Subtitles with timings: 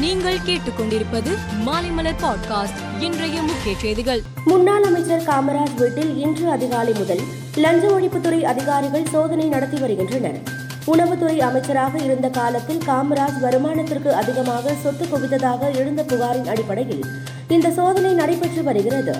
[0.00, 4.22] நீங்கள் கேட்டுக்கொண்டிருப்பது மாலைமலர் பாட்காஸ்ட் இன்றைய முக்கிய செய்திகள்.
[4.44, 7.20] முன்னாள் அமைச்சர் காமராஜ் வீட்டில் இன்று அதிகாலை முதல்
[7.56, 10.38] லஞ்ச ஒழிப்புத்துறை அதிகாரிகள் சோதனை நடத்தி வருகின்றனர்.
[10.86, 17.04] உணவுத்துறை அமைச்சராக இருந்த காலத்தில் காமராஜ் வருமானத்திற்கு அதிகமாக சொத்து குவித்ததாக எழுந்த புகாரின் அடிப்படையில்
[17.48, 19.14] இந்த சோதனை நடைபெற்று வருகிறது.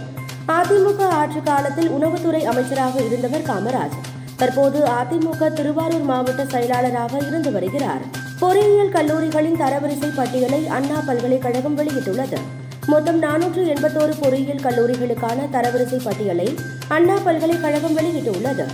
[0.49, 3.99] அதிமுக ஆட்சி காலத்தில் உணவுத்துறை அமைச்சராக இருந்தவர் காமராஜ்.
[4.37, 8.20] தற்போது அதிமுக திருவாரூர் மாவட்ட செயலாளராக இருந்து வருகிறார்.
[8.41, 12.39] பொறியியல் கல்லூரிகளின் தரவரிசை பட்டியலை அண்ணா பல்கலைக்கழகம் வெளியிட்டுள்ளது.
[12.87, 16.47] மொத்தம் நானூற்று எண்பத்தோரு பொறியியல் கல்லூரிகளுக்கான தரவரிசை பட்டியலை
[16.89, 18.65] அண்ணா பல்கலைக்கழகம் வெளியிட்டுள்ளது.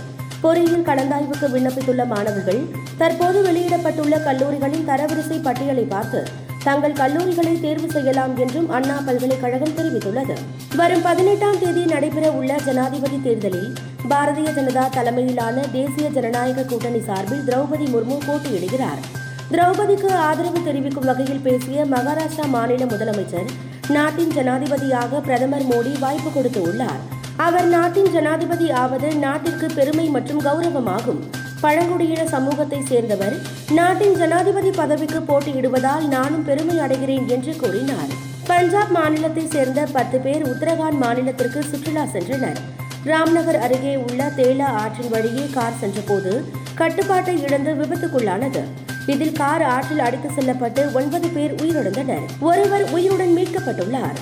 [0.41, 2.61] பொறியியல் கலந்தாய்வுக்கு விண்ணப்பித்துள்ள மாணவர்கள்
[2.97, 6.21] தற்போது வெளியிடப்பட்டுள்ள கல்லூரிகளின் தரவரிசை பட்டியலை பார்த்து
[6.63, 10.37] தங்கள் கல்லூரிகளை தேர்வு செய்யலாம் என்றும் அண்ணா பல்கலைக்கழகம் தெரிவித்துள்ளது.
[10.75, 13.69] வரும் பதினெட்டாம் தேதி நடைபெற உள்ள ஜனாதிபதி தேர்தலில்
[14.09, 19.16] பாரதிய ஜனதா தலைமையிலான தேசிய ஜனநாயக கூட்டணி சார்பில் திரௌபதி முர்மு போட்டியிடுகிறார்.
[19.51, 23.49] திரௌபதிக்கு ஆதரவு தெரிவிக்கும் வகையில் பேசிய மகாராஷ்டிரா மாநில முதலமைச்சர்
[23.89, 27.03] நாட்டின் ஜனாதிபதியாக பிரதமர் மோடி வாய்ப்பு கொடுத்து உள்ளார்
[27.35, 31.21] அவர் நாட்டின் ஜனாதிபதி ஆவது நாட்டிற்கு பெருமை மற்றும் கௌரவமாகும்.
[31.61, 33.35] பழங்குடியின சமூகத்தை சேர்ந்தவர்
[33.71, 38.11] நாட்டின் ஜனாதிபதி பதவிக்கு போட்டியிடுவதால் நானும் பெருமை அடைகிறேன் என்று கூறினார்.
[38.47, 42.59] பஞ்சாப் மாநிலத்தை சேர்ந்த பத்து பேர் உத்தரகாண்ட் மாநிலத்திற்கு சுற்றுலா சென்றனர்.
[43.05, 46.33] ராம்நகர் அருகே உள்ள தேலா ஆற்றின் வழியே கார் சென்றபோது
[46.75, 48.63] கட்டுப்பாட்டை இழந்து விபத்துக்குள்ளானது.
[49.07, 52.25] இதில் கார் ஆற்றில் அடித்து செல்லப்பட்டு ஒன்பது பேர் உயிரிழந்தனர்.
[52.39, 54.17] ஒருவர் உயிருடன் மீட்கப்பட்டுள்ளார்.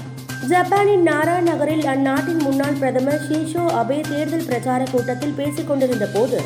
[0.49, 6.41] ஜப்பானின் நாரா நகரில் அந்நாட்டின் முன்னாள் பிரதமர் ஷின்ஷோ அபே தேர்தல் பிரச்சார கூட்டத்தில் பேசிக் கொண்டிருந்த போது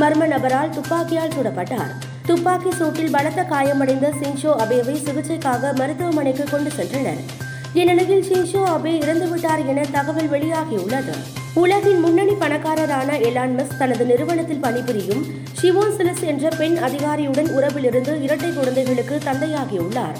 [0.00, 1.92] மர்ம நபரால் துப்பாக்கியால் சுடப்பட்டார்.
[2.26, 7.20] துப்பாக்கி சூட்டில் பலத்த காயமடைந்த சின்ஷோ அபேவை சிகிச்சைக்காக மருத்துவமனைக்கு கொண்டு சென்றனர்.
[7.74, 11.14] இந்நிலையில் ஷின்ஷோ அபே இறந்துவிட்டார் என தகவல் வெளியாகியுள்ளது.
[11.54, 15.24] உலகின் முன்னணி பணக்காரரான எலான் மஸ் தனது நிறுவனத்தில் பணிபுரியும்
[15.62, 20.16] ஷிவோன் என்ற பெண் அதிகாரியுடன் உறவிலிருந்து இரட்டை குழந்தைகளுக்கு தந்தையாகியுள்ளார்.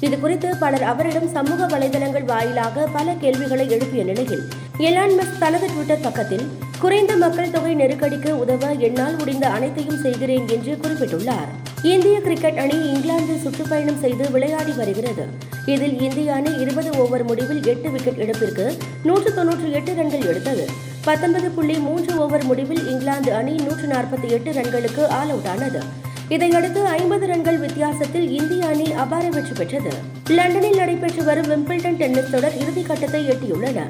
[0.00, 4.44] இது குறித்து பலர் அவரிடம் சமூக வலைதளங்கள் வாயிலாக பல கேள்விகளை எழுப்பிய நிலையில்
[4.78, 6.46] எலான்மஸ் தனது ட்விட்டர் பக்கத்தில்
[6.78, 11.71] குறைந்த மக்கள் தொகை நெருக்கடிக்கு உதவ என்னால் முடிந்த அனைத்தையும் செய்கிறேன் என்று குறிப்பிட்டுள்ளார்.
[11.90, 15.24] இந்திய கிரிக்கெட் அணி இங்கிலாந்தில் சுற்றுப்பயணம் செய்து விளையாடி வருகிறது.
[15.66, 20.68] இதில் இந்திய அணி இருபது ஓவர் முடிவில் எட்டு விக்கெட் இழப்பிற்கு நூற்று தொன்னூற்றி எட்டு ரன்கள் எடுத்தது.
[21.04, 25.82] பத்தொன்பது புள்ளி மூன்று ஓவர் முடிவில் இங்கிலாந்து அணி நூற்று நாற்பத்தி எட்டு ரன்களுக்கு ஆல் அவுட் ஆனது.
[26.28, 29.90] இதையடுத்து ஐம்பது ரன்கள் வித்தியாசத்தில் இந்திய அணி அபார வெற்றி பெற்றது.
[30.28, 33.80] லண்டனில் நடைபெற்று வரும் விம்பிள்டன் டென்னிஸ் தொடர் இறுதிக்கட்டத்தை எட்டியுள்ளன.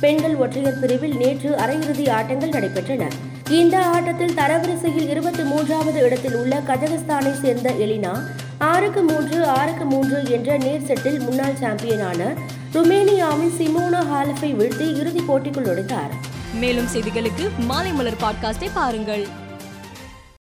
[0.00, 3.06] பெண்கள் ஒற்றையர் பிரிவில் நேற்று அரையிறுதி ஆட்டங்கள் நடைபெற்றன.
[3.52, 8.12] இந்த ஆட்டத்தில் தரவரிசையில் இருபத்தி மூன்றாவது இடத்தில் உள்ள கஜகஸ்தானை சேர்ந்த எலினா
[8.58, 12.20] ஆறுக்கு மூன்று ஆறுக்கு மூன்று என்ற நேர் செட்டில் முன்னாள் சாம்பியனான
[12.74, 16.12] ருமேனியாவின் சிமோனா ஹாலஃபை வீழ்த்தி இறுதிப் போட்டிக்குள் நுழைந்தார்.
[16.54, 19.26] மேலும் செய்திகளுக்கு மாலை மலர் பாட்காஸ்டை பாருங்கள்.